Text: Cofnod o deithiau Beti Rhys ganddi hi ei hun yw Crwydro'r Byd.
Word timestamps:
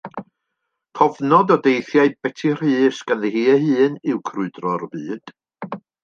Cofnod 0.99 1.51
o 1.55 1.57
deithiau 1.67 2.09
Beti 2.27 2.53
Rhys 2.61 3.01
ganddi 3.11 3.31
hi 3.35 3.43
ei 3.57 3.67
hun 3.67 3.99
yw 4.13 4.23
Crwydro'r 4.31 4.87
Byd. 4.95 5.35